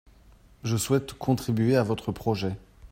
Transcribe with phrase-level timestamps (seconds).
[0.63, 2.55] Je souhaite contribuer à votre projet.